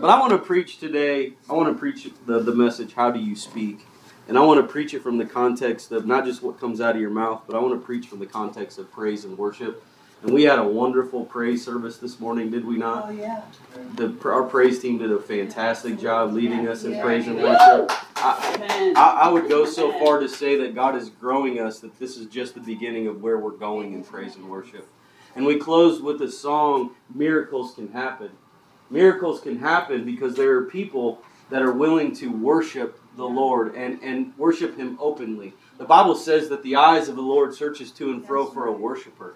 [0.00, 3.20] But I want to preach today, I want to preach the, the message, How Do
[3.20, 3.86] You Speak?
[4.28, 6.94] And I want to preach it from the context of not just what comes out
[6.94, 9.84] of your mouth, but I want to preach from the context of praise and worship.
[10.22, 13.08] And we had a wonderful praise service this morning, did we not?
[13.08, 13.42] Oh, yeah.
[13.96, 17.90] The, our praise team did a fantastic job leading us in praise and worship.
[18.16, 21.98] I, I, I would go so far to say that God is growing us, that
[21.98, 24.88] this is just the beginning of where we're going in praise and worship.
[25.36, 28.30] And we closed with the song, Miracles Can Happen.
[28.90, 34.00] Miracles can happen because there are people that are willing to worship the Lord and,
[34.02, 35.52] and worship Him openly.
[35.78, 38.72] The Bible says that the eyes of the Lord searches to and fro for a
[38.72, 39.34] worshiper.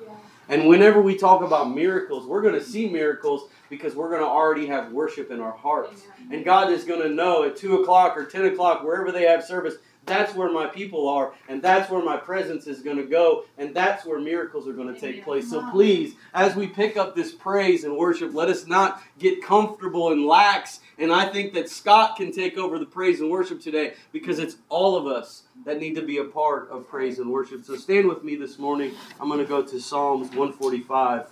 [0.49, 4.27] And whenever we talk about miracles, we're going to see miracles because we're going to
[4.27, 6.03] already have worship in our hearts.
[6.31, 9.43] And God is going to know at 2 o'clock or 10 o'clock, wherever they have
[9.43, 13.45] service, that's where my people are, and that's where my presence is going to go,
[13.59, 15.49] and that's where miracles are going to take place.
[15.51, 20.13] So please, as we pick up this praise and worship, let us not get comfortable
[20.13, 20.81] and lax.
[20.99, 24.57] And I think that Scott can take over the praise and worship today because it's
[24.69, 27.65] all of us that need to be a part of praise and worship.
[27.65, 28.95] So stand with me this morning.
[29.21, 31.29] I'm going to go to Psalms 145,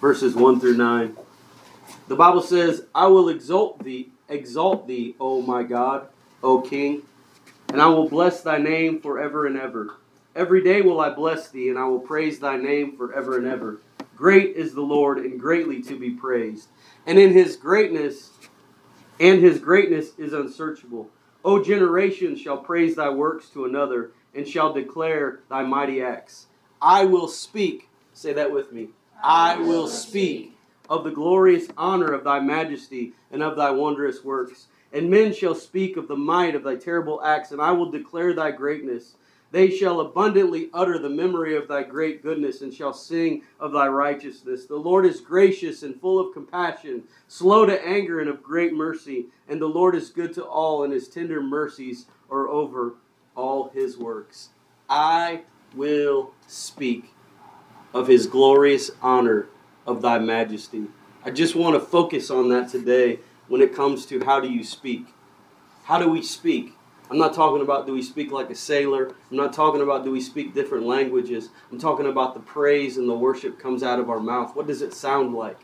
[0.00, 1.16] verses 1 through 9.
[2.08, 6.08] The Bible says, I will exalt thee, exalt thee, O my God,
[6.42, 7.02] O King
[7.68, 9.94] and I will bless thy name forever and ever.
[10.34, 13.80] Every day will I bless thee, and I will praise thy name forever and ever.
[14.16, 16.68] Great is the Lord, and greatly to be praised.
[17.06, 18.30] And in his greatness,
[19.18, 21.10] and his greatness is unsearchable.
[21.44, 26.46] O generation shall praise thy works to another, and shall declare thy mighty acts.
[26.82, 28.88] I will speak, say that with me.
[29.22, 30.56] I will speak
[30.90, 34.66] of the glorious honor of thy majesty and of thy wondrous works.
[34.92, 38.32] And men shall speak of the might of thy terrible acts, and I will declare
[38.32, 39.14] thy greatness.
[39.52, 43.88] They shall abundantly utter the memory of thy great goodness, and shall sing of thy
[43.88, 44.66] righteousness.
[44.66, 49.26] The Lord is gracious and full of compassion, slow to anger and of great mercy.
[49.48, 52.94] And the Lord is good to all, and his tender mercies are over
[53.36, 54.50] all his works.
[54.88, 55.42] I
[55.74, 57.12] will speak
[57.94, 59.46] of his glorious honor
[59.86, 60.86] of thy majesty.
[61.24, 64.64] I just want to focus on that today when it comes to how do you
[64.64, 65.06] speak.
[65.84, 66.74] How do we speak?
[67.10, 69.14] I'm not talking about do we speak like a sailor.
[69.30, 71.50] I'm not talking about do we speak different languages.
[71.70, 74.56] I'm talking about the praise and the worship comes out of our mouth.
[74.56, 75.58] What does it sound like?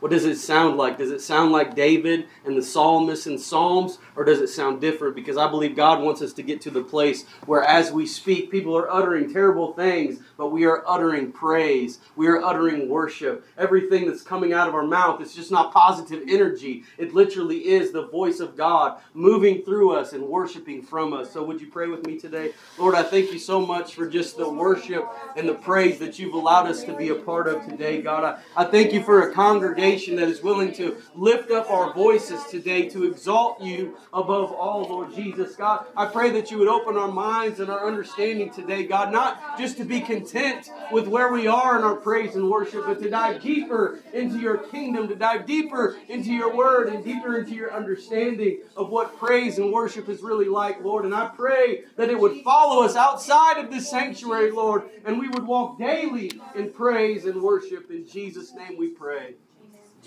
[0.00, 0.98] What does it sound like?
[0.98, 5.16] Does it sound like David and the psalmists and Psalms, or does it sound different?
[5.16, 8.48] Because I believe God wants us to get to the place where as we speak,
[8.48, 11.98] people are uttering terrible things, but we are uttering praise.
[12.14, 13.44] We are uttering worship.
[13.56, 16.84] Everything that's coming out of our mouth is just not positive energy.
[16.96, 21.32] It literally is the voice of God moving through us and worshiping from us.
[21.32, 22.52] So would you pray with me today?
[22.78, 25.04] Lord, I thank you so much for just the worship
[25.36, 28.22] and the praise that you've allowed us to be a part of today, God.
[28.22, 32.44] I, I thank you for a congregation that is willing to lift up our voices
[32.50, 35.56] today to exalt you above all, Lord Jesus.
[35.56, 39.58] God, I pray that you would open our minds and our understanding today, God, not
[39.58, 43.08] just to be content with where we are in our praise and worship, but to
[43.08, 47.72] dive deeper into your kingdom, to dive deeper into your word and deeper into your
[47.72, 51.06] understanding of what praise and worship is really like, Lord.
[51.06, 55.30] And I pray that it would follow us outside of this sanctuary, Lord, and we
[55.30, 57.90] would walk daily in praise and worship.
[57.90, 59.36] In Jesus' name we pray.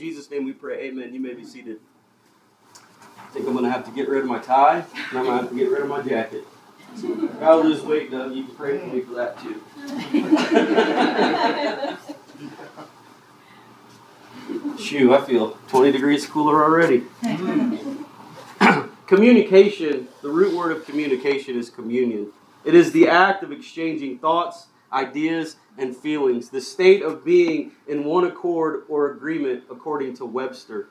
[0.02, 0.86] In Jesus' name we pray.
[0.86, 1.14] Amen.
[1.14, 1.78] You may be seated.
[2.76, 5.38] I think I'm going to have to get rid of my tie, and I'm going
[5.38, 6.44] to have to get rid of my jacket.
[7.40, 8.34] I'll lose weight, Doug.
[8.34, 9.62] You can pray for me for that too.
[14.84, 17.04] Shoo, I feel 20 degrees cooler already.
[19.06, 22.32] communication, the root word of communication is communion.
[22.66, 28.04] It is the act of exchanging thoughts, ideas, and feelings, the state of being in
[28.04, 30.90] one accord or agreement, according to Webster.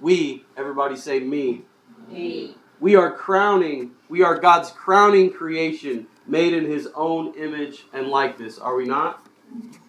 [0.00, 1.62] We, everybody say me.
[2.08, 2.54] Me.
[2.78, 8.58] We are crowning, we are God's crowning creation, made in his own image and likeness,
[8.58, 9.26] are we not?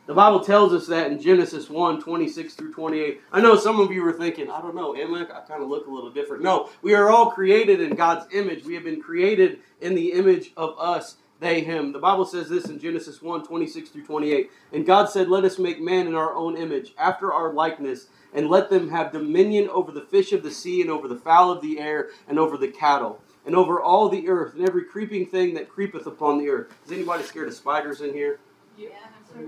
[0.07, 3.21] The Bible tells us that in Genesis 1 26 through 28.
[3.31, 5.21] I know some of you were thinking, I don't know, am I?
[5.21, 6.43] I kind of look a little different.
[6.43, 8.65] No, we are all created in God's image.
[8.65, 11.91] We have been created in the image of us they him.
[11.91, 14.51] The Bible says this in Genesis 1 26 through 28.
[14.71, 18.47] And God said, Let us make man in our own image, after our likeness, and
[18.47, 21.61] let them have dominion over the fish of the sea, and over the fowl of
[21.61, 25.55] the air, and over the cattle, and over all the earth, and every creeping thing
[25.55, 26.71] that creepeth upon the earth.
[26.85, 28.39] Is anybody scared of spiders in here?
[28.77, 28.89] Yeah.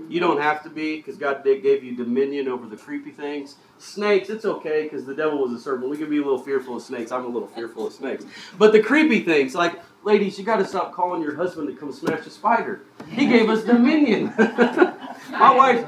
[0.08, 3.56] You don't have to be because God gave you dominion over the creepy things.
[3.78, 5.90] Snakes, it's okay because the devil was a serpent.
[5.90, 7.10] We can be a little fearful of snakes.
[7.12, 8.24] I'm a little fearful of snakes.
[8.58, 11.92] But the creepy things, like, ladies, you got to stop calling your husband to come
[11.92, 12.82] smash a spider.
[13.08, 14.32] He gave us dominion.
[15.38, 15.84] my wife,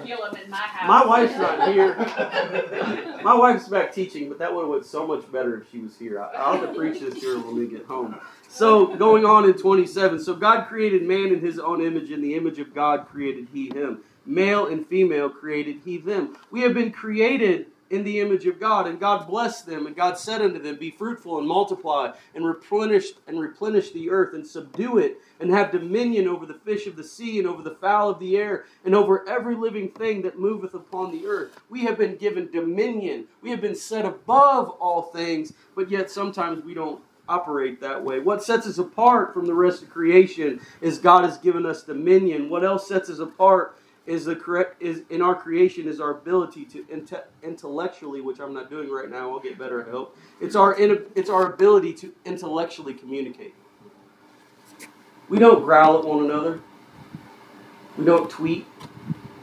[0.87, 1.95] my wife's not here.
[3.23, 5.97] my wife's back teaching, but that would have went so much better if she was
[5.97, 6.21] here.
[6.21, 8.19] I, will have to preach this to her when we get home.
[8.49, 10.19] So going on in 27.
[10.21, 12.11] So God created man in His own image.
[12.11, 14.01] In the image of God created He him.
[14.25, 16.37] Male and female created He them.
[16.51, 18.87] We have been created in the image of God.
[18.87, 23.07] And God blessed them, and God said unto them, Be fruitful and multiply, and replenish
[23.27, 27.05] and replenish the earth, and subdue it, and have dominion over the fish of the
[27.05, 30.75] sea, and over the fowl of the air, and over every living thing that moveth
[30.75, 31.59] upon the earth.
[31.69, 33.27] We have been given dominion.
[33.43, 38.21] We have been set above all things, but yet sometimes we don't operate that way.
[38.21, 42.49] What sets us apart from the rest of creation is God has given us dominion.
[42.49, 46.65] What else sets us apart is the correct is in our creation is our ability
[46.67, 49.31] to inte- intellectually, which I'm not doing right now.
[49.33, 49.87] I'll get better.
[49.87, 53.55] I hope it's our in, it's our ability to intellectually communicate.
[55.29, 56.61] We don't growl at one another.
[57.99, 58.67] We don't tweet.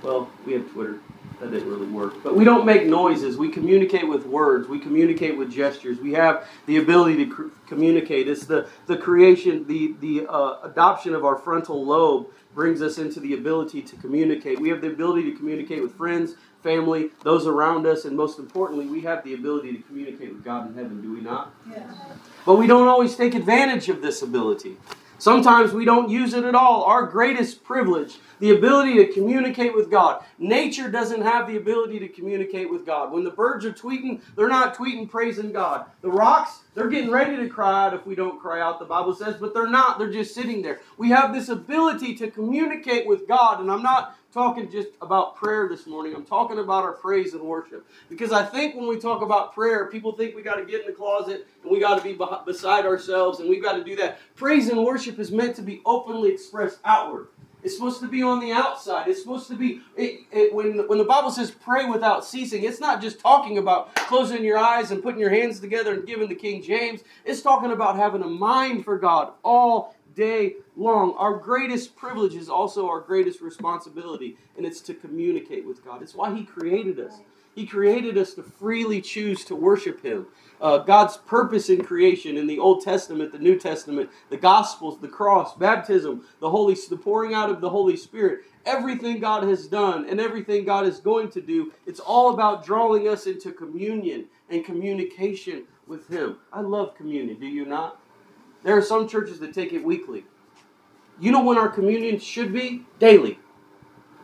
[0.01, 0.99] Well, we have Twitter.
[1.39, 2.23] That didn't really work.
[2.23, 3.37] But we don't make noises.
[3.37, 4.67] We communicate with words.
[4.67, 5.99] We communicate with gestures.
[5.99, 8.27] We have the ability to cr- communicate.
[8.27, 13.19] It's the, the creation, the, the uh, adoption of our frontal lobe brings us into
[13.19, 14.59] the ability to communicate.
[14.59, 18.85] We have the ability to communicate with friends, family, those around us, and most importantly,
[18.85, 21.53] we have the ability to communicate with God in heaven, do we not?
[21.69, 21.83] Yes.
[22.45, 24.77] But we don't always take advantage of this ability.
[25.23, 26.83] Sometimes we don't use it at all.
[26.83, 30.21] Our greatest privilege, the ability to communicate with God.
[30.37, 33.09] Nature doesn't have the ability to communicate with God.
[33.09, 35.85] When the birds are tweeting, they're not tweeting praising God.
[36.01, 39.15] The rocks, they're getting ready to cry out if we don't cry out, the Bible
[39.15, 39.97] says, but they're not.
[39.97, 40.81] They're just sitting there.
[40.97, 45.67] We have this ability to communicate with God, and I'm not talking just about prayer
[45.69, 46.15] this morning.
[46.15, 47.85] I'm talking about our praise and worship.
[48.09, 50.87] Because I think when we talk about prayer, people think we got to get in
[50.87, 54.19] the closet and we got to be beside ourselves and we got to do that.
[54.35, 57.27] Praise and worship is meant to be openly expressed outward.
[57.61, 59.07] It's supposed to be on the outside.
[59.07, 62.63] It's supposed to be it, it, when when the Bible says pray without ceasing.
[62.63, 66.27] It's not just talking about closing your eyes and putting your hands together and giving
[66.27, 67.03] the King James.
[67.23, 71.15] It's talking about having a mind for God all day long.
[71.17, 76.01] Our greatest privilege is also our greatest responsibility, and it's to communicate with God.
[76.01, 77.19] It's why He created us.
[77.55, 80.27] He created us to freely choose to worship Him.
[80.59, 85.07] Uh, God's purpose in creation in the Old Testament, the New Testament, the Gospels, the
[85.07, 90.07] cross, baptism, the Holy, the pouring out of the Holy Spirit, everything God has done
[90.09, 94.65] and everything God is going to do, it's all about drawing us into communion and
[94.65, 96.37] communication with Him.
[96.51, 97.39] I love communion.
[97.39, 97.99] Do you not?
[98.63, 100.25] There are some churches that take it weekly.
[101.19, 102.85] You know when our communion should be?
[102.99, 103.39] Daily.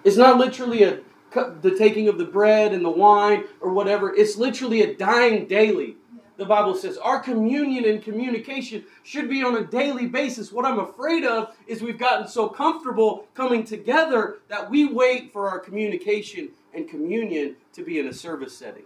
[0.04, 1.00] It's not literally a
[1.32, 4.14] the taking of the bread and the wine or whatever.
[4.16, 5.96] It's literally a dying daily.
[6.38, 10.52] The Bible says our communion and communication should be on a daily basis.
[10.52, 15.50] What I'm afraid of is we've gotten so comfortable coming together that we wait for
[15.50, 18.84] our communication and communion to be in a service setting.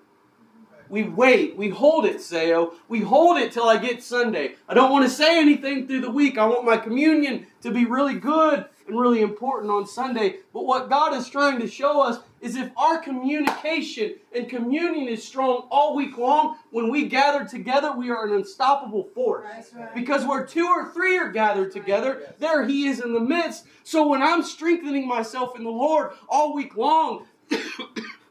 [0.89, 1.55] We wait.
[1.57, 2.73] We hold it, Sayo.
[2.87, 4.55] We hold it till I get Sunday.
[4.67, 6.37] I don't want to say anything through the week.
[6.37, 10.37] I want my communion to be really good and really important on Sunday.
[10.53, 15.25] But what God is trying to show us is if our communication and communion is
[15.25, 19.45] strong all week long, when we gather together, we are an unstoppable force.
[19.73, 19.95] Right.
[19.95, 23.65] Because where two or three are gathered together, there He is in the midst.
[23.83, 27.25] So when I'm strengthening myself in the Lord all week long,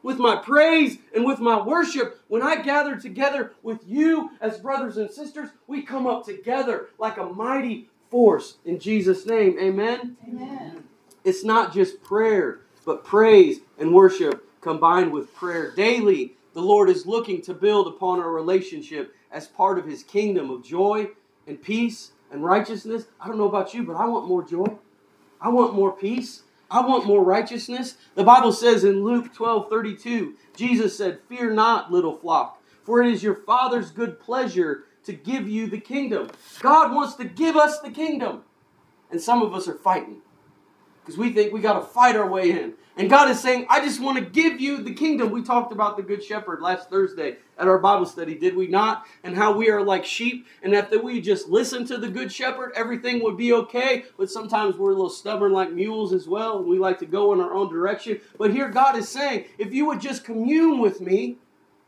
[0.03, 4.97] with my praise and with my worship, when I gather together with you as brothers
[4.97, 9.57] and sisters, we come up together like a mighty force in Jesus' name.
[9.59, 10.17] Amen?
[10.27, 10.83] Amen.
[11.23, 15.71] It's not just prayer, but praise and worship combined with prayer.
[15.71, 20.49] Daily, the Lord is looking to build upon our relationship as part of His kingdom
[20.49, 21.07] of joy
[21.47, 23.05] and peace and righteousness.
[23.19, 24.67] I don't know about you, but I want more joy.
[25.41, 26.43] I want more peace.
[26.73, 27.97] I want more righteousness.
[28.15, 33.13] The Bible says in Luke 12 32, Jesus said, Fear not, little flock, for it
[33.13, 36.31] is your Father's good pleasure to give you the kingdom.
[36.61, 38.41] God wants to give us the kingdom.
[39.11, 40.23] And some of us are fighting
[41.03, 42.73] because we think we got to fight our way in.
[42.95, 45.31] And God is saying, I just want to give you the kingdom.
[45.31, 49.05] We talked about the Good Shepherd last Thursday at our Bible study, did we not?
[49.23, 52.31] And how we are like sheep, and that if we just listen to the Good
[52.31, 54.05] Shepherd, everything would be okay.
[54.15, 57.33] But sometimes we're a little stubborn like mules as well, and we like to go
[57.33, 58.21] in our own direction.
[58.37, 61.37] But here God is saying, if you would just commune with me,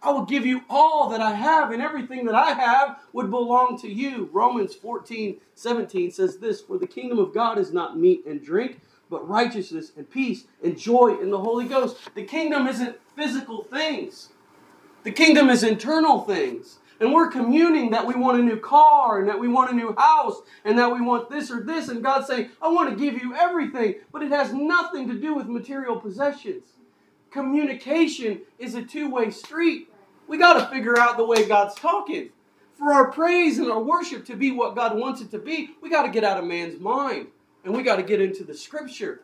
[0.01, 3.79] I will give you all that I have, and everything that I have would belong
[3.81, 4.29] to you.
[4.31, 8.81] Romans 14, 17 says this For the kingdom of God is not meat and drink
[9.09, 11.97] but righteousness and peace and joy in the Holy Ghost.
[12.15, 14.29] The kingdom isn't physical things,
[15.03, 16.79] the kingdom is internal things.
[16.99, 19.93] And we're communing that we want a new car and that we want a new
[19.97, 21.89] house and that we want this or this.
[21.89, 23.95] And God's saying, I want to give you everything.
[24.13, 26.63] But it has nothing to do with material possessions.
[27.31, 29.89] communication is a two way street.
[30.27, 32.29] We got to figure out the way God's talking.
[32.77, 35.89] For our praise and our worship to be what God wants it to be, we
[35.89, 37.27] got to get out of man's mind
[37.65, 39.21] and we got to get into the scripture.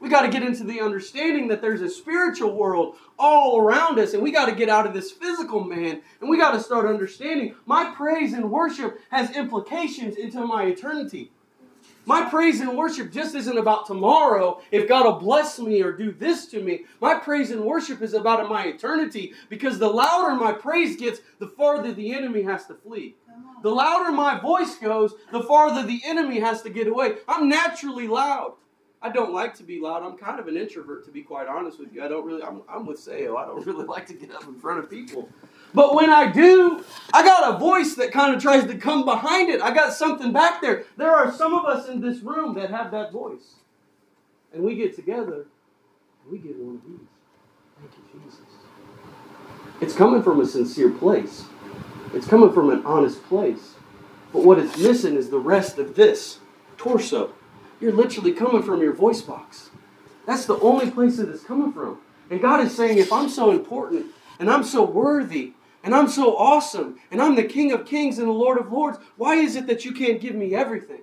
[0.00, 4.14] We got to get into the understanding that there's a spiritual world all around us,
[4.14, 6.86] and we got to get out of this physical man, and we got to start
[6.86, 11.32] understanding my praise and worship has implications into my eternity.
[12.06, 16.10] My praise and worship just isn't about tomorrow, if God will bless me or do
[16.12, 16.84] this to me.
[17.00, 21.48] My praise and worship is about my eternity because the louder my praise gets, the
[21.48, 23.16] farther the enemy has to flee.
[23.62, 27.16] The louder my voice goes, the farther the enemy has to get away.
[27.26, 28.54] I'm naturally loud.
[29.00, 30.02] I don't like to be loud.
[30.02, 32.02] I'm kind of an introvert, to be quite honest with you.
[32.02, 33.36] I don't really, I'm, I'm with Sayo.
[33.36, 35.28] I don't really like to get up in front of people.
[35.74, 39.50] But when I do, I got a voice that kind of tries to come behind
[39.50, 39.60] it.
[39.60, 40.84] I got something back there.
[40.96, 43.56] There are some of us in this room that have that voice.
[44.52, 45.46] And we get together
[46.22, 47.06] and we get one of these.
[47.78, 48.40] Thank you, Jesus.
[49.80, 51.44] It's coming from a sincere place,
[52.14, 53.74] it's coming from an honest place.
[54.32, 56.40] But what it's missing is the rest of this
[56.76, 57.32] torso.
[57.80, 59.70] You're literally coming from your voice box.
[60.26, 61.98] That's the only place that it's coming from.
[62.30, 64.06] And God is saying, if I'm so important
[64.38, 68.28] and I'm so worthy and I'm so awesome and I'm the King of Kings and
[68.28, 71.00] the Lord of Lords, why is it that you can't give me everything?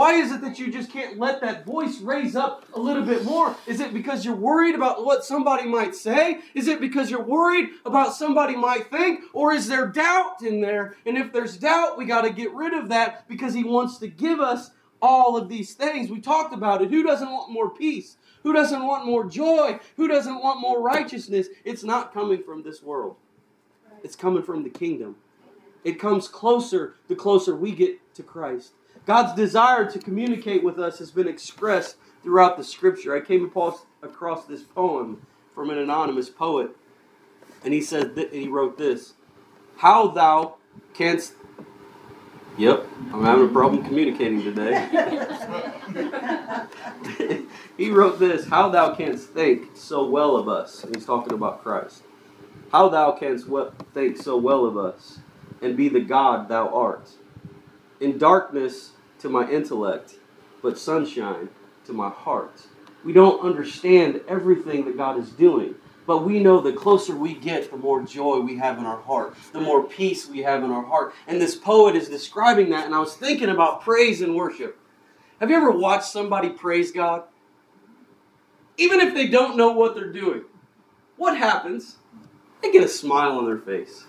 [0.00, 3.22] Why is it that you just can't let that voice raise up a little bit
[3.22, 3.54] more?
[3.66, 6.40] Is it because you're worried about what somebody might say?
[6.54, 9.24] Is it because you're worried about somebody might think?
[9.34, 10.96] Or is there doubt in there?
[11.04, 14.08] And if there's doubt, we got to get rid of that because He wants to
[14.08, 14.70] give us
[15.02, 16.10] all of these things.
[16.10, 16.88] We talked about it.
[16.88, 18.16] Who doesn't want more peace?
[18.42, 19.80] Who doesn't want more joy?
[19.98, 21.48] Who doesn't want more righteousness?
[21.62, 23.16] It's not coming from this world,
[24.02, 25.16] it's coming from the kingdom.
[25.84, 28.72] It comes closer the closer we get to Christ.
[29.06, 33.14] God's desire to communicate with us has been expressed throughout the scripture.
[33.16, 36.70] I came across this poem from an anonymous poet,
[37.64, 39.14] and he said that he wrote this
[39.78, 40.56] How thou
[40.94, 41.34] canst
[42.58, 44.86] Yep, I'm having a problem communicating today.
[47.78, 50.84] he wrote this How thou canst think so well of us.
[50.84, 52.02] And he's talking about Christ.
[52.70, 53.46] How thou canst
[53.94, 55.20] think so well of us
[55.62, 57.08] and be the God thou art.
[58.00, 60.14] In darkness to my intellect,
[60.62, 61.50] but sunshine
[61.84, 62.66] to my heart.
[63.04, 65.74] We don't understand everything that God is doing.
[66.06, 69.36] But we know the closer we get, the more joy we have in our heart,
[69.52, 71.14] the more peace we have in our heart.
[71.28, 74.76] And this poet is describing that, and I was thinking about praise and worship.
[75.38, 77.24] Have you ever watched somebody praise God?
[78.76, 80.42] Even if they don't know what they're doing,
[81.16, 81.98] what happens?
[82.60, 84.04] They get a smile on their face.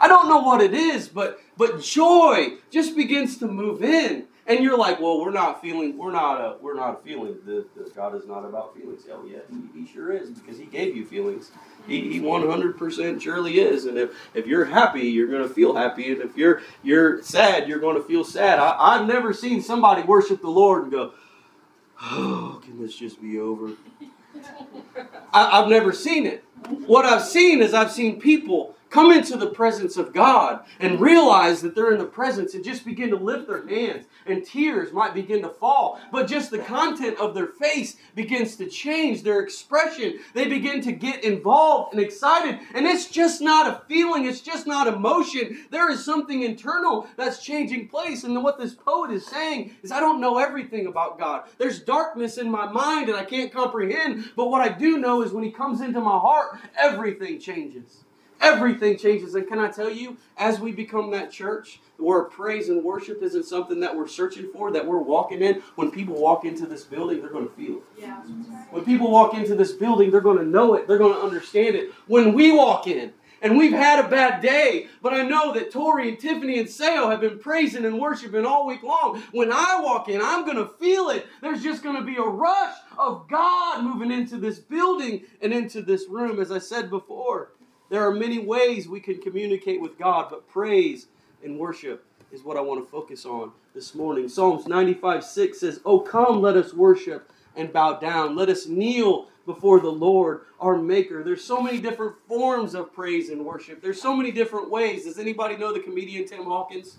[0.00, 4.26] I don't know what it is, but but joy just begins to move in.
[4.44, 7.36] And you're like, well, we're not feeling, we're not a, we're not a feeling.
[7.46, 9.02] The, the God is not about feelings.
[9.10, 11.52] Oh yeah, he, he, sure is because He gave you feelings.
[11.86, 13.84] He, he 100% surely is.
[13.84, 17.68] And if, if you're happy, you're going to feel happy, and if you're you're sad,
[17.68, 18.58] you're going to feel sad.
[18.58, 21.12] I, I've never seen somebody worship the Lord and go,
[22.02, 23.70] oh, can this just be over?
[25.32, 26.44] I, I've never seen it.
[26.86, 31.62] What I've seen is I've seen people come into the presence of God and realize
[31.62, 35.14] that they're in the presence and just begin to lift their hands and tears might
[35.14, 35.98] begin to fall.
[36.12, 40.20] But just the content of their face begins to change, their expression.
[40.34, 42.60] They begin to get involved and excited.
[42.74, 45.64] And it's just not a feeling, it's just not emotion.
[45.70, 48.24] There is something internal that's changing place.
[48.24, 51.44] And what this poet is saying is, I don't know everything about God.
[51.56, 54.30] There's darkness in my mind and I can't comprehend.
[54.36, 58.04] But what I do know is when He comes into my heart, everything changes
[58.42, 59.34] everything changes.
[59.34, 63.44] And can I tell you, as we become that church where praise and worship isn't
[63.44, 67.20] something that we're searching for, that we're walking in, when people walk into this building,
[67.20, 67.82] they're going to feel it.
[67.98, 68.16] Yeah.
[68.70, 71.76] When people walk into this building, they're going to know it, they're going to understand
[71.76, 71.92] it.
[72.06, 76.08] When we walk in, and we've had a bad day, but I know that Tori
[76.08, 79.20] and Tiffany and Sale have been praising and worshiping all week long.
[79.32, 81.26] When I walk in, I'm going to feel it.
[81.40, 85.82] There's just going to be a rush of God moving into this building and into
[85.82, 87.50] this room, as I said before.
[87.92, 91.08] There are many ways we can communicate with God, but praise
[91.44, 94.30] and worship is what I want to focus on this morning.
[94.30, 98.34] Psalms 95 6 says, Oh, come, let us worship and bow down.
[98.34, 101.22] Let us kneel before the Lord, our Maker.
[101.22, 103.82] There's so many different forms of praise and worship.
[103.82, 105.04] There's so many different ways.
[105.04, 106.96] Does anybody know the comedian Tim Hawkins?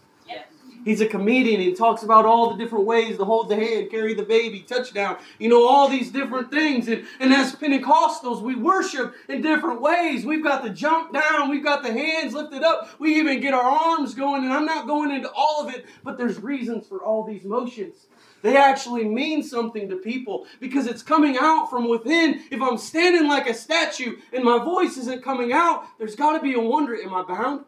[0.84, 1.62] He's a comedian.
[1.62, 5.18] He talks about all the different ways to hold the hand, carry the baby, touchdown.
[5.40, 6.88] You know, all these different things.
[6.88, 10.26] And, and as Pentecostals, we worship in different ways.
[10.26, 13.62] We've got the jump down, we've got the hands lifted up, we even get our
[13.62, 14.44] arms going.
[14.44, 18.08] And I'm not going into all of it, but there's reasons for all these motions.
[18.42, 22.42] They actually mean something to people because it's coming out from within.
[22.52, 26.42] If I'm standing like a statue and my voice isn't coming out, there's got to
[26.42, 26.94] be a wonder.
[27.02, 27.64] Am I bound?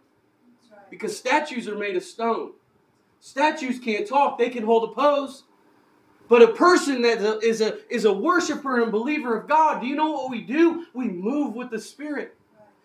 [0.89, 2.51] Because statues are made of stone.
[3.25, 5.45] Statues can't talk, they can hold a pose.
[6.29, 9.95] But a person that is a, is a worshiper and believer of God, do you
[9.95, 10.85] know what we do?
[10.93, 12.35] We move with the Spirit.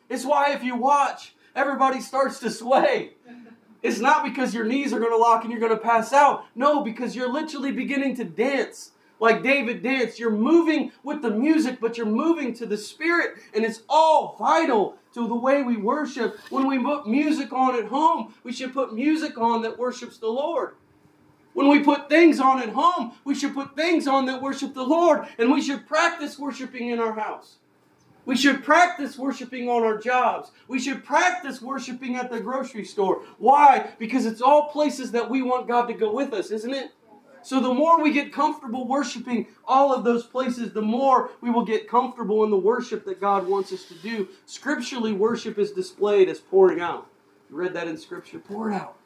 [0.08, 3.12] It's why if you watch, everybody starts to sway.
[3.82, 6.46] It's not because your knees are going to lock and you're going to pass out.
[6.54, 10.18] No, because you're literally beginning to dance like David danced.
[10.18, 14.96] You're moving with the music, but you're moving to the Spirit, and it's all vital
[15.14, 16.38] to the way we worship.
[16.50, 20.28] When we put music on at home, we should put music on that worships the
[20.28, 20.74] Lord.
[21.52, 24.82] When we put things on at home, we should put things on that worship the
[24.82, 27.56] Lord, and we should practice worshiping in our house.
[28.24, 30.52] We should practice worshiping on our jobs.
[30.68, 33.22] We should practice worshiping at the grocery store.
[33.38, 33.90] Why?
[33.98, 36.92] Because it's all places that we want God to go with us, isn't it?
[37.42, 41.64] So the more we get comfortable worshiping all of those places, the more we will
[41.64, 44.28] get comfortable in the worship that God wants us to do.
[44.46, 47.06] Scripturally, worship is displayed as pouring out.
[47.48, 48.38] You read that in Scripture?
[48.38, 48.96] Pour out.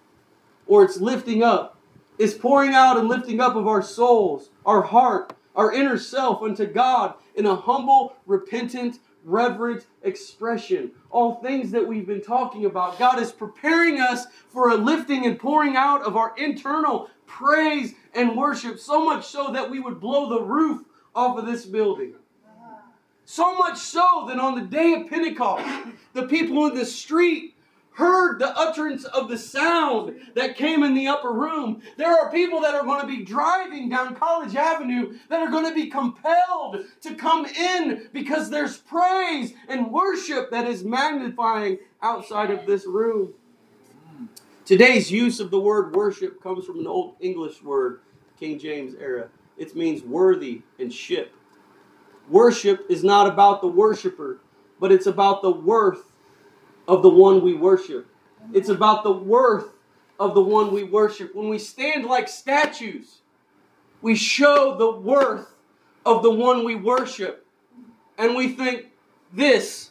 [0.66, 1.78] Or it's lifting up.
[2.18, 6.66] It's pouring out and lifting up of our souls, our heart, our inner self unto
[6.66, 10.92] God in a humble, repentant, reverent expression.
[11.10, 12.98] All things that we've been talking about.
[12.98, 18.36] God is preparing us for a lifting and pouring out of our internal praise and
[18.36, 20.82] worship, so much so that we would blow the roof
[21.14, 22.14] off of this building.
[23.24, 25.66] So much so that on the day of Pentecost,
[26.12, 27.54] the people in the street
[27.94, 31.80] heard the utterance of the sound that came in the upper room.
[31.96, 35.68] There are people that are going to be driving down College Avenue that are going
[35.68, 42.50] to be compelled to come in because there's praise and worship that is magnifying outside
[42.50, 43.32] of this room.
[44.64, 48.00] Today's use of the word worship comes from an old English word,
[48.40, 49.28] King James era.
[49.58, 51.34] It means worthy and ship.
[52.30, 54.40] Worship is not about the worshiper,
[54.80, 56.04] but it's about the worth
[56.88, 58.06] of the one we worship.
[58.54, 59.68] It's about the worth
[60.18, 61.34] of the one we worship.
[61.34, 63.18] When we stand like statues,
[64.00, 65.54] we show the worth
[66.06, 67.46] of the one we worship.
[68.16, 68.86] And we think
[69.30, 69.90] this.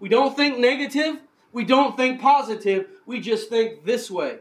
[0.00, 1.20] We don't think negative.
[1.52, 2.88] We don't think positive.
[3.08, 4.40] We just think this way.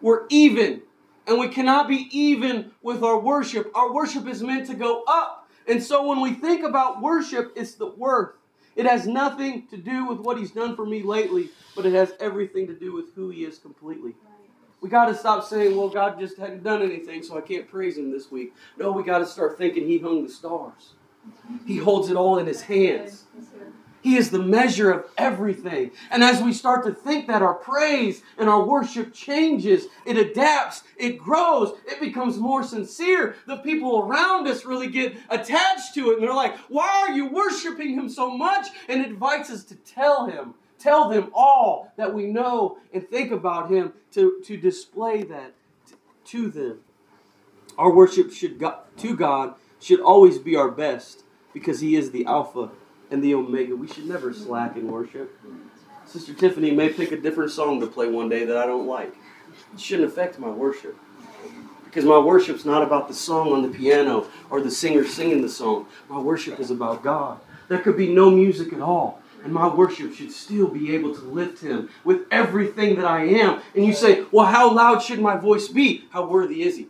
[0.00, 0.80] We're even.
[1.26, 3.70] And we cannot be even with our worship.
[3.74, 5.46] Our worship is meant to go up.
[5.68, 8.36] And so when we think about worship, it's the worth.
[8.74, 12.14] It has nothing to do with what he's done for me lately, but it has
[12.20, 14.14] everything to do with who he is completely.
[14.80, 17.98] We got to stop saying, well, God just hadn't done anything, so I can't praise
[17.98, 18.54] him this week.
[18.78, 20.94] No, we got to start thinking he hung the stars.
[21.66, 23.24] He holds it all in his hands.
[24.02, 25.90] He is the measure of everything.
[26.10, 30.82] And as we start to think that our praise and our worship changes, it adapts,
[30.96, 33.36] it grows, it becomes more sincere.
[33.46, 37.26] The people around us really get attached to it and they're like, Why are you
[37.28, 38.68] worshiping Him so much?
[38.88, 43.32] And it invites us to tell Him, tell them all that we know and think
[43.32, 45.52] about Him to, to display that
[46.26, 46.80] to them.
[47.76, 48.64] Our worship should
[48.98, 52.70] to God should always be our best because He is the Alpha
[53.10, 53.74] and the Omega.
[53.76, 55.38] We should never slack in worship.
[56.06, 59.14] Sister Tiffany may pick a different song to play one day that I don't like.
[59.74, 60.96] It shouldn't affect my worship.
[61.84, 65.48] Because my worship's not about the song on the piano or the singer singing the
[65.48, 65.86] song.
[66.08, 67.40] My worship is about God.
[67.68, 69.20] There could be no music at all.
[69.42, 73.60] And my worship should still be able to lift him with everything that I am.
[73.74, 76.04] And you say, well, how loud should my voice be?
[76.10, 76.88] How worthy is he?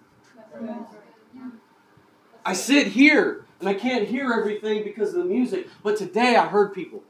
[2.45, 5.69] I sit here and I can't hear everything because of the music.
[5.83, 7.03] But today I heard people.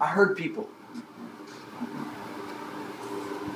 [0.00, 0.68] I heard people.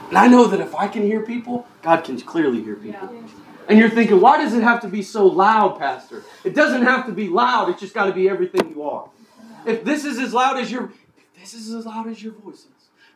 [0.09, 3.11] And I know that if I can hear people, God can clearly hear people.
[3.13, 3.29] Yeah.
[3.69, 6.25] And you're thinking, why does it have to be so loud, Pastor?
[6.43, 7.69] It doesn't have to be loud.
[7.69, 9.11] It's just got to be everything you are.
[9.67, 12.67] If this is as loud as your, if this is as loud as your voice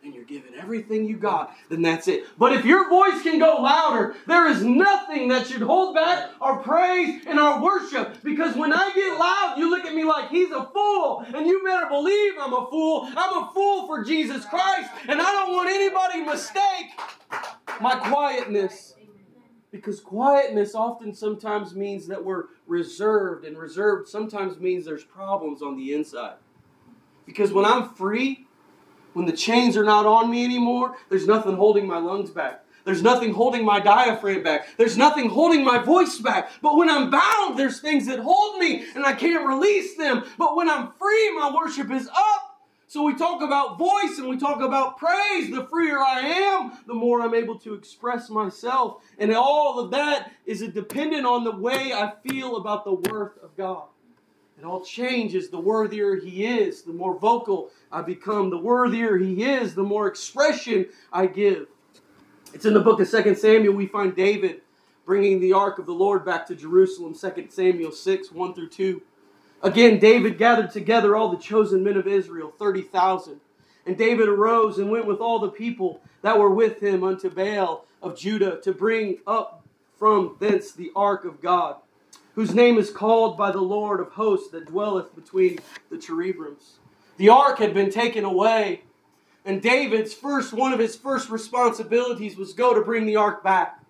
[0.02, 2.24] and you're giving everything you got, then that's it.
[2.36, 6.58] But if your voice can go louder, there is nothing that should hold back our
[6.58, 8.20] praise and our worship.
[8.24, 11.24] Because when I get loud, you look at me like he's a fool.
[11.32, 13.08] And you better believe I'm a fool.
[13.16, 14.90] I'm a fool for Jesus Christ.
[15.08, 16.98] And I don't want anybody mistake
[17.80, 18.96] my quietness.
[19.70, 25.76] Because quietness often sometimes means that we're reserved, and reserved sometimes means there's problems on
[25.76, 26.36] the inside.
[27.24, 28.46] Because when I'm free,
[29.12, 32.64] when the chains are not on me anymore, there's nothing holding my lungs back.
[32.84, 34.76] There's nothing holding my diaphragm back.
[34.76, 36.50] There's nothing holding my voice back.
[36.60, 40.24] But when I'm bound, there's things that hold me and I can't release them.
[40.36, 42.52] But when I'm free, my worship is up.
[42.88, 45.50] So we talk about voice and we talk about praise.
[45.50, 49.02] The freer I am, the more I'm able to express myself.
[49.18, 53.56] And all of that is dependent on the way I feel about the worth of
[53.56, 53.84] God.
[54.62, 58.48] It all changes the worthier He is, the more vocal I become.
[58.48, 61.66] The worthier He is, the more expression I give.
[62.54, 64.60] It's in the book of 2 Samuel we find David
[65.04, 69.02] bringing the ark of the Lord back to Jerusalem, 2 Samuel 6 1 through 2.
[69.64, 73.40] Again, David gathered together all the chosen men of Israel, 30,000.
[73.84, 77.84] And David arose and went with all the people that were with him unto Baal
[78.00, 79.66] of Judah to bring up
[79.98, 81.78] from thence the ark of God,
[82.34, 85.58] whose name is called by the Lord of hosts that dwelleth between
[85.90, 86.78] the cherubims.
[87.16, 88.82] The ark had been taken away,
[89.44, 93.84] and David's first one of his first responsibilities was go to bring the ark back.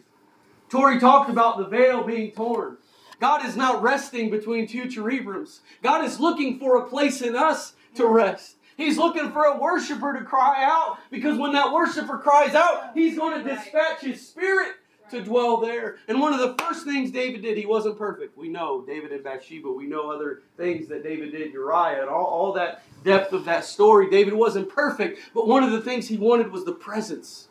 [0.68, 2.78] Tori talked about the veil being torn.
[3.20, 5.61] God is not resting between two cherubims.
[5.83, 8.57] God is looking for a place in us to rest.
[8.76, 13.16] He's looking for a worshiper to cry out because when that worshiper cries out, he's
[13.16, 14.72] going to dispatch his spirit
[15.12, 15.96] to dwell there.
[16.09, 18.37] And one of the first things David did, he wasn't perfect.
[18.37, 19.70] We know David and Bathsheba.
[19.70, 23.64] We know other things that David did, Uriah, and all, all that depth of that
[23.64, 24.11] story.
[24.11, 27.48] David wasn't perfect, but one of the things he wanted was the presence.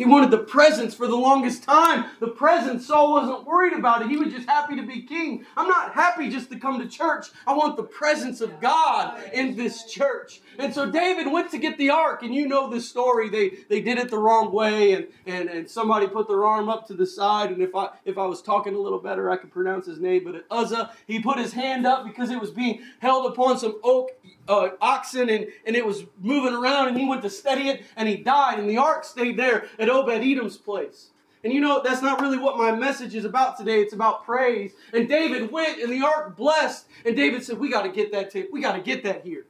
[0.00, 2.06] He wanted the presence for the longest time.
[2.20, 4.08] The presence, Saul wasn't worried about it.
[4.08, 5.44] He was just happy to be king.
[5.58, 7.26] I'm not happy just to come to church.
[7.46, 10.40] I want the presence of God in this church.
[10.58, 13.28] And so David went to get the ark, and you know the story.
[13.28, 16.86] They they did it the wrong way, and, and, and somebody put their arm up
[16.86, 17.50] to the side.
[17.50, 20.24] And if I if I was talking a little better, I could pronounce his name.
[20.24, 24.12] But Uzzah, he put his hand up because it was being held upon some oak
[24.48, 28.08] uh, oxen, and, and it was moving around, and he went to steady it, and
[28.08, 28.58] he died.
[28.58, 31.10] And the ark stayed there at Obed Edom's place.
[31.42, 33.80] And you know, that's not really what my message is about today.
[33.80, 34.72] It's about praise.
[34.92, 36.86] And David went and the ark blessed.
[37.04, 38.50] And David said, We got to get that tape.
[38.52, 39.46] We got to get that here.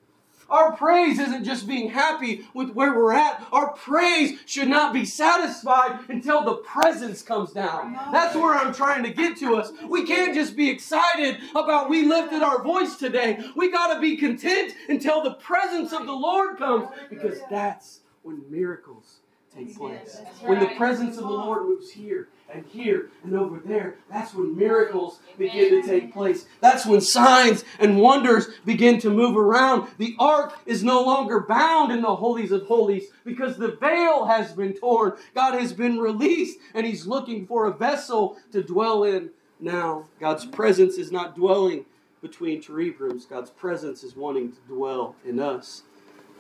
[0.49, 3.47] Our praise isn't just being happy with where we're at.
[3.53, 7.93] Our praise should not be satisfied until the presence comes down.
[8.11, 9.71] That's where I'm trying to get to us.
[9.89, 13.39] We can't just be excited about we lifted our voice today.
[13.55, 18.43] We got to be content until the presence of the Lord comes because that's when
[18.51, 19.20] miracles
[19.55, 20.21] take place.
[20.43, 24.57] When the presence of the Lord moves here and here and over there, that's when
[24.57, 26.47] miracles begin to take place.
[26.61, 29.89] That's when signs and wonders begin to move around.
[29.99, 34.53] The ark is no longer bound in the holies of holies because the veil has
[34.53, 35.15] been torn.
[35.35, 40.07] God has been released and He's looking for a vessel to dwell in now.
[40.21, 41.87] God's presence is not dwelling
[42.23, 45.85] between cherubims, God's presence is wanting to dwell in us.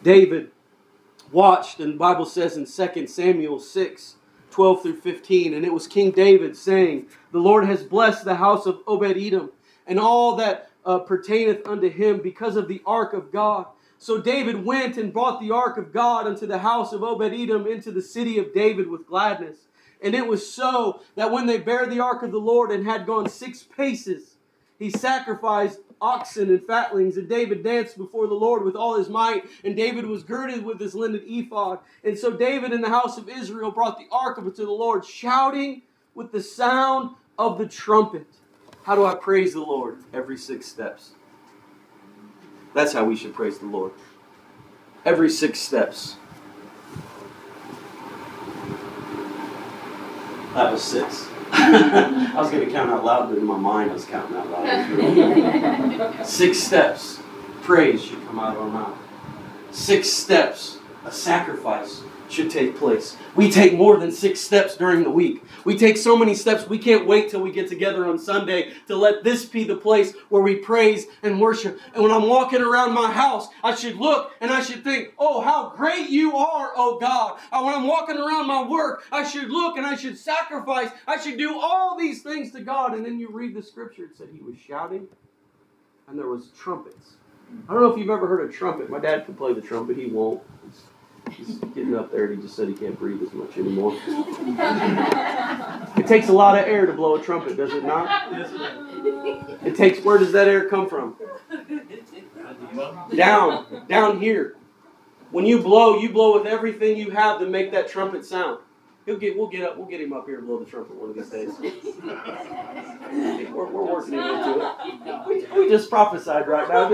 [0.03, 0.51] David
[1.33, 4.17] watched, and the Bible says in 2 Samuel 6
[4.51, 8.67] 12 through 15, and it was King David saying, The Lord has blessed the house
[8.67, 9.53] of Obed Edom
[9.87, 13.67] and all that uh, pertaineth unto him because of the ark of God.
[13.99, 17.67] So David went and brought the ark of God unto the house of Obed Edom
[17.67, 19.59] into the city of David with gladness.
[20.03, 23.07] And it was so that when they bare the ark of the Lord and had
[23.07, 24.37] gone six paces,
[24.79, 27.17] he sacrificed oxen and fatlings.
[27.17, 29.45] And David danced before the Lord with all his might.
[29.65, 31.81] And David was girded with his linen ephod.
[32.05, 34.71] And so David and the house of Israel brought the ark of it to the
[34.71, 35.83] Lord, shouting
[36.15, 38.27] with the sound of the trumpet.
[38.83, 39.99] How do I praise the Lord?
[40.13, 41.11] Every six steps.
[42.75, 43.93] That's how we should praise the Lord.
[45.05, 46.17] Every six steps.
[50.55, 51.29] That was six.
[51.53, 54.51] I was going to count out loud, but in my mind I was counting out
[54.51, 56.27] loud.
[56.27, 57.21] Six steps,
[57.63, 58.97] praise should come out of our mouth.
[59.71, 63.17] Six steps, a sacrifice should take place.
[63.35, 65.43] We take more than six steps during the week.
[65.65, 68.97] We take so many steps, we can't wait till we get together on Sunday to
[68.97, 71.79] let this be the place where we praise and worship.
[71.95, 75.41] And when I'm walking around my house, I should look and I should think, oh,
[75.41, 77.39] how great you are, oh God.
[77.53, 80.91] When I'm walking around my work, I should look and I should sacrifice.
[81.07, 82.95] I should do all these things to God.
[82.95, 85.09] And then you read the scripture, it said he was shouting
[86.11, 87.13] and there was trumpets.
[87.69, 88.91] I don't know if you've ever heard a trumpet.
[88.91, 90.43] My dad could play the trumpet, he won't.
[91.31, 93.97] He's getting up there and he just said he can't breathe as much anymore.
[95.97, 98.33] it takes a lot of air to blow a trumpet, does it not?
[99.65, 101.17] It takes, where does that air come from?
[103.15, 104.57] Down, down here.
[105.31, 108.61] When you blow, you blow with everything you have to make that trumpet sound.
[109.07, 111.11] He'll get, we'll get up, we'll get him up here and blow the trumpet one
[111.11, 111.51] of these days.
[113.51, 115.27] We're, we're working into it.
[115.27, 116.91] We, we just prophesied right now?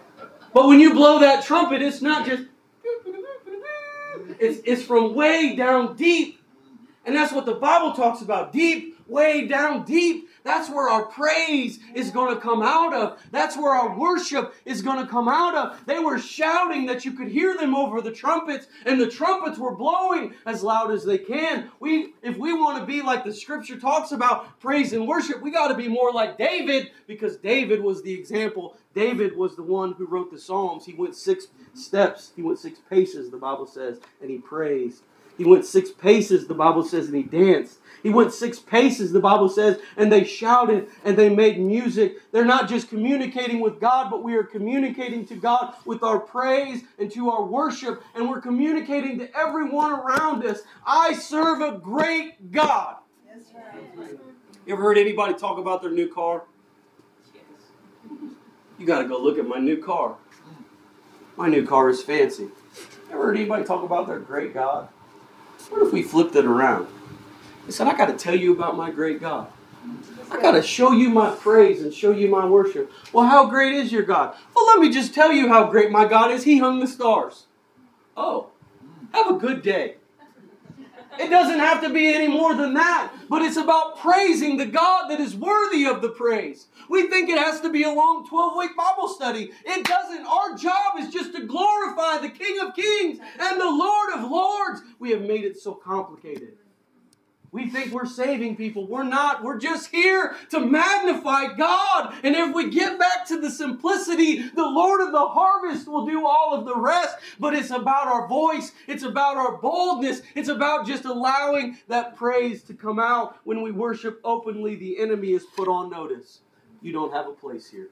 [0.56, 2.44] But when you blow that trumpet, it's not just.
[4.38, 6.40] It's, it's from way down deep.
[7.04, 10.28] And that's what the Bible talks about deep, way down deep.
[10.44, 13.20] That's where our praise is going to come out of.
[13.32, 15.84] That's where our worship is going to come out of.
[15.86, 19.74] They were shouting that you could hear them over the trumpets, and the trumpets were
[19.74, 21.70] blowing as loud as they can.
[21.80, 25.50] We, if we want to be like the scripture talks about praise and worship, we
[25.50, 28.76] got to be more like David because David was the example.
[28.94, 30.86] David was the one who wrote the Psalms.
[30.86, 35.02] He went six steps, he went six paces, the Bible says, and he praised.
[35.36, 37.78] He went six paces, the Bible says, and he danced.
[38.02, 42.18] He went six paces, the Bible says, and they shouted and they made music.
[42.30, 46.82] They're not just communicating with God, but we are communicating to God with our praise
[46.98, 50.60] and to our worship, and we're communicating to everyone around us.
[50.86, 52.96] I serve a great God.
[54.66, 56.44] You ever heard anybody talk about their new car?
[58.78, 60.16] You got to go look at my new car.
[61.36, 62.48] My new car is fancy.
[63.10, 64.88] Ever heard anybody talk about their great God?
[65.70, 66.88] What if we flipped it around?
[67.66, 69.48] He said, I got to tell you about my great God.
[70.30, 72.90] I got to show you my praise and show you my worship.
[73.12, 74.36] Well, how great is your God?
[74.54, 76.44] Well, let me just tell you how great my God is.
[76.44, 77.46] He hung the stars.
[78.16, 78.50] Oh,
[79.12, 79.96] have a good day.
[81.18, 85.08] It doesn't have to be any more than that, but it's about praising the God
[85.08, 86.66] that is worthy of the praise.
[86.88, 89.50] We think it has to be a long 12 week Bible study.
[89.64, 90.26] It doesn't.
[90.26, 94.82] Our job is just to glorify the King of Kings and the Lord of Lords.
[94.98, 96.56] We have made it so complicated.
[97.56, 98.86] We think we're saving people.
[98.86, 99.42] We're not.
[99.42, 102.14] We're just here to magnify God.
[102.22, 106.26] And if we get back to the simplicity, the Lord of the harvest will do
[106.26, 107.16] all of the rest.
[107.40, 112.62] But it's about our voice, it's about our boldness, it's about just allowing that praise
[112.64, 113.38] to come out.
[113.44, 116.40] When we worship openly, the enemy is put on notice.
[116.82, 117.88] You don't have a place here.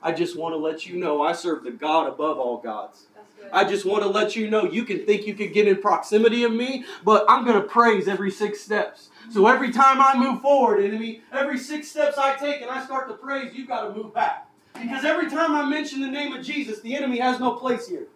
[0.00, 3.08] I just want to let you know I serve the God above all gods.
[3.52, 6.44] I just want to let you know you can think you can get in proximity
[6.44, 9.08] of me, but I'm going to praise every six steps.
[9.30, 13.08] So every time I move forward, enemy, every six steps I take and I start
[13.08, 14.48] to praise, you've got to move back.
[14.74, 18.06] Because every time I mention the name of Jesus, the enemy has no place here.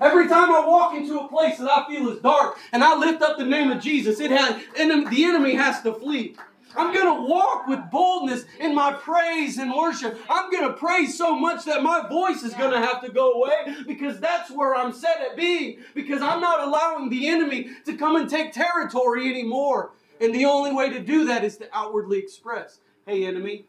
[0.00, 3.22] Every time I walk into a place that I feel is dark and I lift
[3.22, 6.36] up the name of Jesus, it has, the enemy has to flee.
[6.76, 10.18] I'm going to walk with boldness in my praise and worship.
[10.28, 13.32] I'm going to praise so much that my voice is going to have to go
[13.32, 15.78] away because that's where I'm set at being.
[15.94, 19.92] Because I'm not allowing the enemy to come and take territory anymore.
[20.20, 23.64] And the only way to do that is to outwardly express hey, enemy,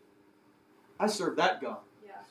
[1.00, 1.78] I serve that God.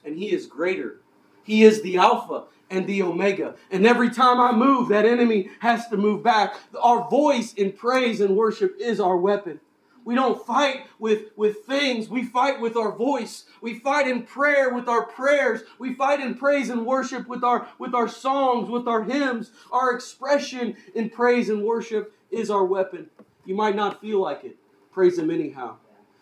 [0.05, 0.97] And he is greater.
[1.45, 3.55] He is the Alpha and the Omega.
[3.71, 6.57] And every time I move, that enemy has to move back.
[6.81, 9.61] Our voice in praise and worship is our weapon.
[10.07, 12.09] We don't fight with, with things.
[12.09, 13.45] We fight with our voice.
[13.61, 15.63] We fight in prayer with our prayers.
[15.81, 19.51] We fight in praise and worship with our with our songs, with our hymns.
[19.73, 23.11] Our expression in praise and worship is our weapon.
[23.45, 24.57] You might not feel like it.
[24.93, 25.77] Praise him anyhow.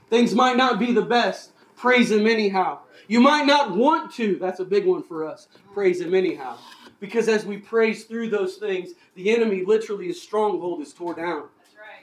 [0.09, 1.53] Things might not be the best.
[1.77, 2.79] Praise him anyhow.
[3.07, 4.39] You might not want to.
[4.39, 5.47] That's a big one for us.
[5.75, 6.57] Praise him anyhow.
[7.01, 11.49] Because as we praise through those things, the enemy literally, his stronghold is tore down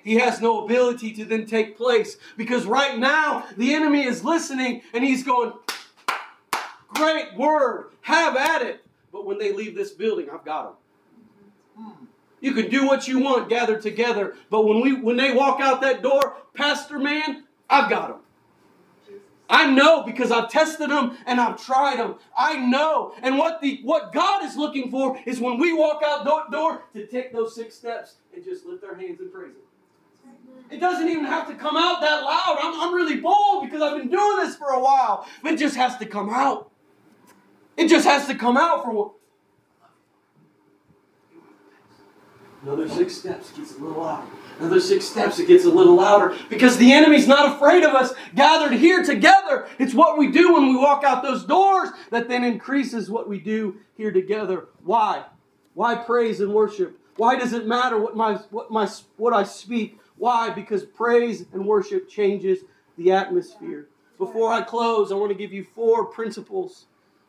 [0.03, 2.17] he has no ability to then take place.
[2.37, 5.53] Because right now, the enemy is listening and he's going,
[6.89, 8.85] Great word, have at it.
[9.11, 10.63] But when they leave this building, I've got
[11.77, 11.97] them.
[12.41, 14.35] You can do what you want, gather together.
[14.49, 18.19] But when we when they walk out that door, Pastor man, I've got them.
[19.51, 22.15] I know because I've tested them and I've tried them.
[22.37, 23.13] I know.
[23.21, 26.83] And what the what God is looking for is when we walk out the door
[26.93, 29.70] to take those six steps and just lift our hands and praise Him.
[30.69, 32.57] It doesn't even have to come out that loud.
[32.61, 35.27] I'm, I'm really bold because I've been doing this for a while.
[35.43, 36.71] But It just has to come out.
[37.75, 39.11] It just has to come out for what?
[42.63, 44.27] Another six steps, gets a little louder.
[44.59, 46.37] Another six steps, it gets a little louder.
[46.47, 49.67] Because the enemy's not afraid of us gathered here together.
[49.79, 53.39] It's what we do when we walk out those doors that then increases what we
[53.39, 54.67] do here together.
[54.83, 55.25] Why?
[55.73, 56.99] Why praise and worship?
[57.17, 59.97] Why does it matter what my what my what I speak?
[60.21, 60.51] Why?
[60.51, 62.59] Because praise and worship changes
[62.95, 63.87] the atmosphere.
[64.19, 66.85] Before I close, I want to give you four principles.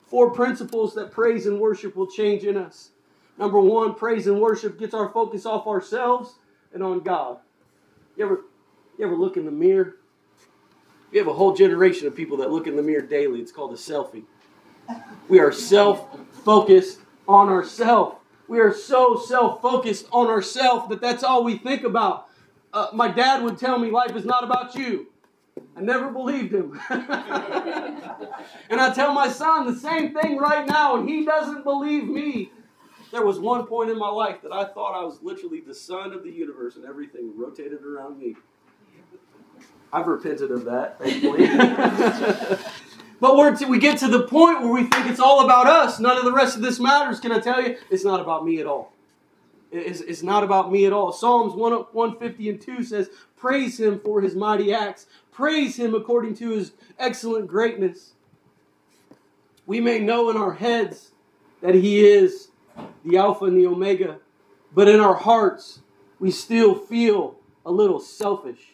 [0.09, 2.91] Four principles that praise and worship will change in us.
[3.39, 6.35] Number one, praise and worship gets our focus off ourselves
[6.75, 7.39] and on God.
[8.15, 8.41] You ever,
[8.99, 9.97] you ever look in the mirror?
[11.13, 13.41] We have a whole generation of people that look in the mirror daily.
[13.41, 14.25] It's called a selfie.
[15.31, 18.17] We are self focused on ourselves.
[18.49, 22.29] We are so self focused on ourselves that that's all we think about
[22.73, 25.09] uh, my dad would tell me life is not about you.
[25.77, 26.81] I never believed him.
[26.91, 27.03] and
[28.81, 32.51] I tell my son the same thing right now, and he doesn't believe me.
[33.11, 36.13] There was one point in my life that I thought I was literally the sun
[36.13, 38.37] of the universe and everything rotated around me.
[39.93, 41.47] I've repented of that, thankfully.
[43.21, 46.01] but we're we get to the point where we think it's all about us.
[46.01, 47.21] None of the rest of this matters.
[47.21, 47.77] Can I tell you?
[47.91, 48.95] It's not about me at all.
[49.73, 51.13] It's, it's not about me at all.
[51.13, 55.07] Psalms 1, 150 and 2 says, Praise him for his mighty acts.
[55.33, 58.13] Praise him according to his excellent greatness.
[59.67, 61.13] We may know in our heads
[61.63, 62.49] that he is
[63.05, 64.19] the Alpha and the Omega,
[64.75, 65.81] but in our hearts,
[66.21, 68.73] we still feel a little selfish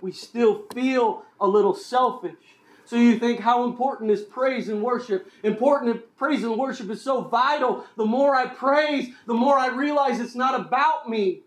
[0.00, 2.56] we still feel a little selfish.
[2.88, 5.30] So you think how important is praise and worship?
[5.42, 7.84] Important praise and worship is so vital.
[7.98, 11.42] The more I praise, the more I realize it's not about me.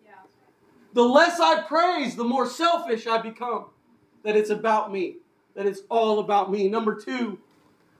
[0.93, 3.65] The less I praise, the more selfish I become.
[4.21, 5.15] That it's about me.
[5.55, 6.67] That it's all about me.
[6.69, 7.39] Number two,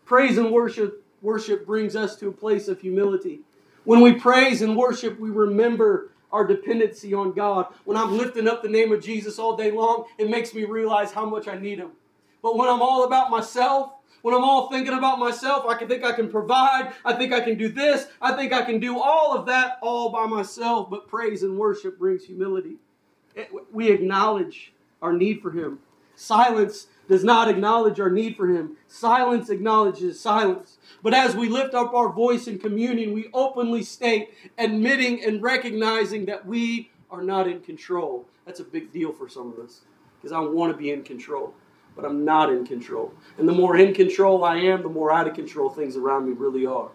[0.06, 3.39] praise and worship worship brings us to a place of humility.
[3.86, 7.73] When we praise and worship, we remember our dependency on God.
[7.86, 11.12] When I'm lifting up the name of Jesus all day long, it makes me realize
[11.12, 11.91] how much I need Him.
[12.41, 16.04] But when I'm all about myself, when I'm all thinking about myself, I can think
[16.04, 19.36] I can provide, I think I can do this, I think I can do all
[19.36, 20.89] of that all by myself.
[20.89, 22.75] But praise and worship brings humility.
[23.71, 25.80] We acknowledge our need for Him.
[26.15, 28.77] Silence does not acknowledge our need for Him.
[28.88, 30.77] Silence acknowledges silence.
[31.01, 36.25] But as we lift up our voice in communion, we openly state, admitting and recognizing
[36.25, 38.27] that we are not in control.
[38.45, 39.82] That's a big deal for some of us
[40.17, 41.56] because I want to be in control,
[41.95, 43.13] but I'm not in control.
[43.38, 46.34] And the more in control I am, the more out of control things around me
[46.34, 46.89] really are.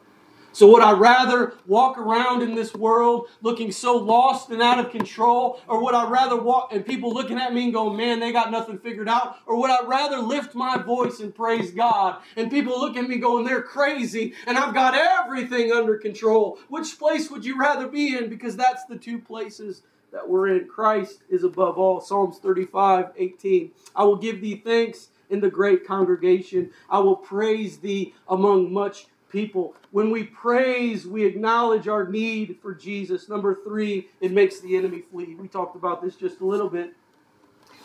[0.56, 4.90] So, would I rather walk around in this world looking so lost and out of
[4.90, 5.60] control?
[5.68, 8.50] Or would I rather walk and people looking at me and going, man, they got
[8.50, 9.36] nothing figured out?
[9.44, 13.18] Or would I rather lift my voice and praise God and people look at me
[13.18, 16.58] going, they're crazy and I've got everything under control?
[16.70, 18.30] Which place would you rather be in?
[18.30, 19.82] Because that's the two places
[20.16, 20.66] that we're in.
[20.66, 22.00] Christ is above all.
[22.00, 23.70] Psalms 35 18.
[23.94, 29.06] I will give thee thanks in the great congregation, I will praise thee among much
[29.30, 29.74] people.
[29.90, 33.28] When we praise, we acknowledge our need for Jesus.
[33.28, 35.34] Number three, it makes the enemy flee.
[35.34, 36.94] We talked about this just a little bit.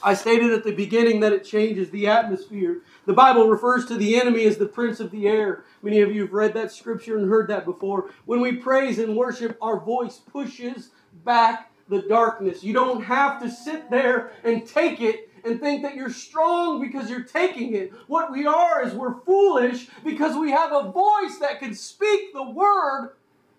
[0.04, 2.82] I stated at the beginning that it changes the atmosphere.
[3.06, 5.64] The Bible refers to the enemy as the prince of the air.
[5.84, 8.10] Many of you have read that scripture and heard that before.
[8.26, 10.90] When we praise and worship, our voice pushes
[11.24, 12.64] back the darkness.
[12.64, 17.10] You don't have to sit there and take it and think that you're strong because
[17.10, 17.92] you're taking it.
[18.08, 22.50] What we are is we're foolish because we have a voice that can speak the
[22.50, 23.12] word.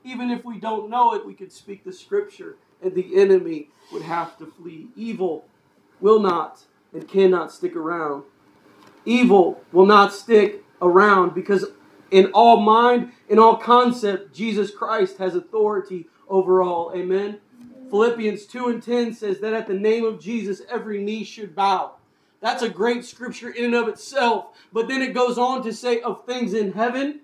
[0.02, 4.02] Even if we don't know it, we could speak the scripture, and the enemy would
[4.02, 4.88] have to flee.
[4.96, 5.44] Evil
[6.00, 6.64] will not
[6.94, 8.24] and cannot stick around.
[9.04, 11.66] Evil will not stick around because
[12.10, 16.92] in all mind, in all concept, Jesus Christ has authority over all.
[16.96, 17.38] Amen.
[17.92, 21.96] Philippians 2 and 10 says that at the name of Jesus, every knee should bow.
[22.40, 24.46] That's a great scripture in and of itself.
[24.72, 27.20] But then it goes on to say of things in heaven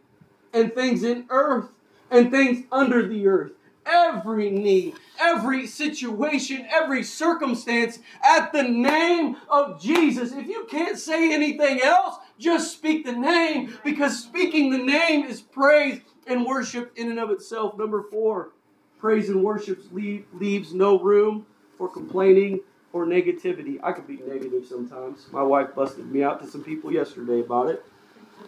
[0.53, 1.71] and things in earth
[2.11, 3.53] and things under the earth.
[3.87, 10.33] Every knee, every situation, every circumstance at the name of Jesus.
[10.33, 15.41] If you can't say anything else, just speak the name because speaking the name is
[15.41, 17.79] praise and worship in and of itself.
[17.79, 18.51] Number four,
[18.99, 22.61] Praise and worship leave, leaves no room for complaining
[22.93, 23.79] or negativity.
[23.83, 25.27] I could be negative sometimes.
[25.31, 27.85] My wife busted me out to some people yesterday about it.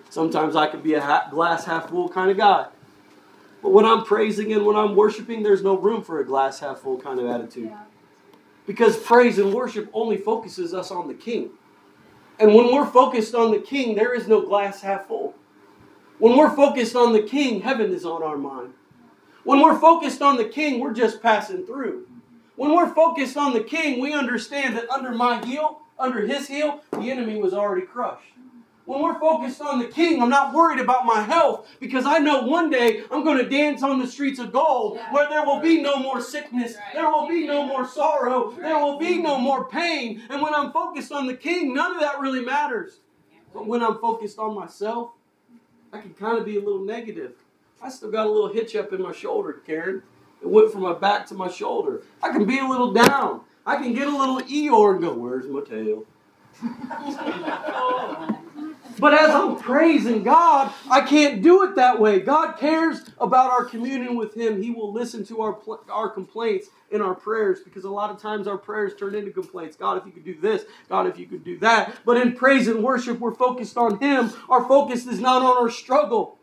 [0.09, 2.67] Sometimes I could be a glass half full kind of guy.
[3.63, 6.79] But when I'm praising and when I'm worshiping, there's no room for a glass half
[6.81, 7.73] full kind of attitude.
[8.67, 11.51] Because praise and worship only focuses us on the King.
[12.39, 15.35] And when we're focused on the King, there is no glass half full.
[16.19, 18.75] When we're focused on the King, heaven is on our mind.
[19.44, 22.07] When we're focused on the king, we're just passing through.
[22.57, 26.83] When we're focused on the king, we understand that under my heel, under his heel,
[26.92, 28.26] the enemy was already crushed.
[28.85, 32.42] When we're focused on the king, I'm not worried about my health because I know
[32.42, 35.81] one day I'm going to dance on the streets of gold where there will be
[35.81, 40.22] no more sickness, there will be no more sorrow, there will be no more pain.
[40.29, 43.00] And when I'm focused on the king, none of that really matters.
[43.55, 45.12] But when I'm focused on myself,
[45.92, 47.35] I can kind of be a little negative.
[47.83, 50.03] I still got a little hitch up in my shoulder, Karen.
[50.43, 52.03] It went from my back to my shoulder.
[52.23, 53.43] I can be a little down.
[53.64, 56.05] I can get a little Eeyore and go, Where's my tail?
[58.99, 62.21] but as I'm praising God, I can't do it that way.
[62.21, 64.63] God cares about our communion with Him.
[64.63, 65.59] He will listen to our,
[65.90, 69.77] our complaints in our prayers because a lot of times our prayers turn into complaints.
[69.77, 71.96] God, if you could do this, God, if you could do that.
[72.04, 74.33] But in praise and worship, we're focused on Him.
[74.48, 76.37] Our focus is not on our struggle.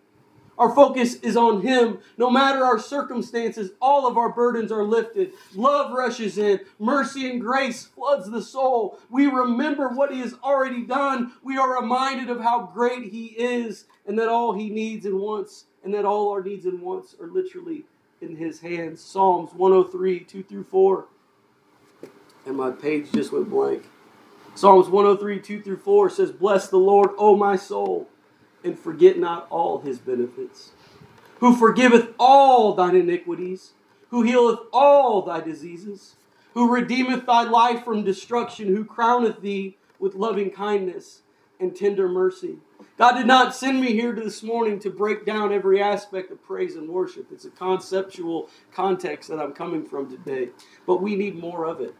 [0.58, 2.00] Our focus is on Him.
[2.18, 5.34] No matter our circumstances, all of our burdens are lifted.
[5.54, 6.62] Love rushes in.
[6.80, 9.00] Mercy and grace floods the soul.
[9.10, 11.34] We remember what He has already done.
[11.44, 15.66] We are reminded of how great He is and that all He needs and wants,
[15.84, 17.86] and that all our needs and wants are literally
[18.22, 19.00] in His hands.
[19.02, 21.06] Psalms 103, 2 through 4.
[22.48, 23.84] And my page just went blank.
[24.56, 28.10] Psalms 103, 2 through 4 says, Bless the Lord, O my soul
[28.64, 30.72] and forget not all his benefits,
[31.40, 33.74] who forgiveth all thine iniquities,
[34.10, 36.16] who healeth all thy diseases,
[36.54, 41.22] who redeemeth thy life from destruction, who crowneth thee with loving kindness
[41.60, 42.58] and tender mercy.
[42.98, 46.76] God did not send me here this morning to break down every aspect of praise
[46.76, 47.28] and worship.
[47.32, 50.50] It's a conceptual context that I'm coming from today,
[50.86, 51.94] but we need more of it.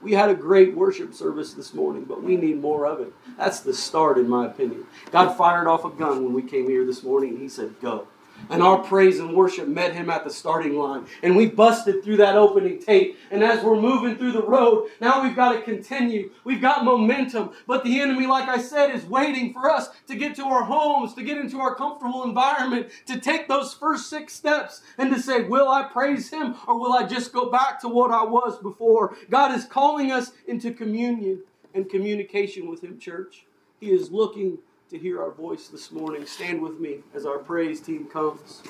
[0.00, 3.12] We had a great worship service this morning, but we need more of it.
[3.36, 4.86] That's the start, in my opinion.
[5.10, 8.06] God fired off a gun when we came here this morning, and He said, Go.
[8.50, 11.06] And our praise and worship met him at the starting line.
[11.22, 13.18] And we busted through that opening tape.
[13.30, 16.30] And as we're moving through the road, now we've got to continue.
[16.44, 17.50] We've got momentum.
[17.66, 21.14] But the enemy, like I said, is waiting for us to get to our homes,
[21.14, 25.42] to get into our comfortable environment, to take those first six steps and to say,
[25.42, 29.16] Will I praise him or will I just go back to what I was before?
[29.30, 31.42] God is calling us into communion
[31.74, 33.44] and communication with him, church.
[33.80, 34.58] He is looking
[34.90, 36.24] to hear our voice this morning.
[36.24, 38.62] Stand with me as our praise team comes.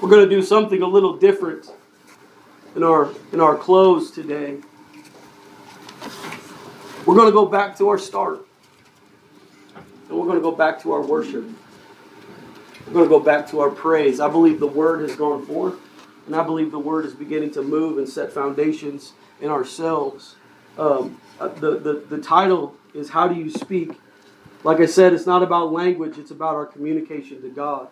[0.00, 1.72] We're going to do something a little different
[2.76, 4.58] in our in our close today.
[7.04, 8.46] We're going to go back to our start.
[10.08, 11.44] And we're going to go back to our worship.
[12.86, 14.20] We're going to go back to our praise.
[14.20, 15.74] I believe the word has gone forth,
[16.26, 20.36] and I believe the word is beginning to move and set foundations in ourselves.
[20.78, 23.98] Um, uh, the, the, the title is How Do You Speak?
[24.62, 27.88] Like I said, it's not about language, it's about our communication to God.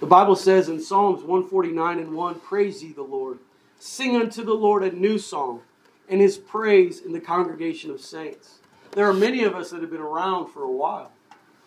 [0.00, 3.38] The Bible says in Psalms 149 and 1 Praise ye the Lord.
[3.78, 5.60] Sing unto the Lord a new song,
[6.08, 8.58] and his praise in the congregation of saints.
[8.92, 11.12] There are many of us that have been around for a while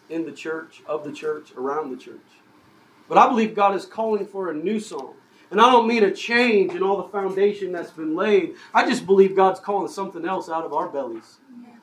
[0.09, 2.15] in the church, of the church, around the church.
[3.07, 5.13] But I believe God is calling for a new song.
[5.49, 8.55] And I don't mean a change in all the foundation that's been laid.
[8.73, 11.37] I just believe God's calling something else out of our bellies.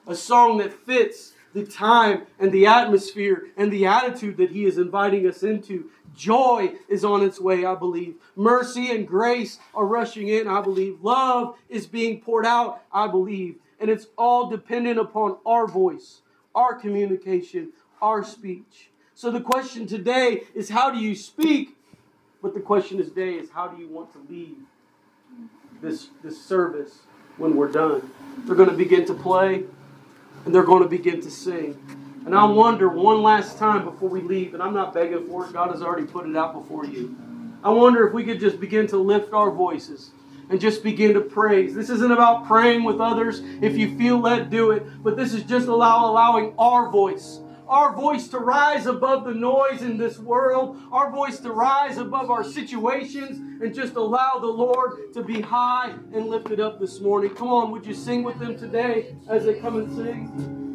[0.07, 4.77] A song that fits the time and the atmosphere and the attitude that He is
[4.77, 5.91] inviting us into.
[6.15, 8.17] Joy is on its way, I believe.
[8.37, 11.03] Mercy and grace are rushing in, I believe.
[11.03, 13.57] Love is being poured out, I believe.
[13.81, 16.21] And it's all dependent upon our voice,
[16.55, 18.91] our communication, our speech.
[19.15, 21.77] So the question today is how do you speak
[22.45, 24.59] but the question today is how do you want to leave
[25.81, 26.99] this, this service
[27.39, 28.13] when we're done?
[28.41, 29.65] They're going to begin to play
[30.45, 31.83] and they're going to begin to sing.
[32.27, 35.55] And I wonder one last time before we leave, and I'm not begging for it,
[35.55, 37.17] God has already put it out before you.
[37.63, 40.11] I wonder if we could just begin to lift our voices
[40.51, 41.75] and just begin to praise.
[41.75, 43.41] This isn't about praying with others.
[43.63, 44.85] If you feel led, do it.
[45.03, 49.83] But this is just allow allowing our voice our voice to rise above the noise
[49.83, 55.13] in this world, our voice to rise above our situations, and just allow the Lord
[55.15, 57.35] to be high and lifted up this morning.
[57.35, 60.74] Come on, would you sing with them today as they come and sing?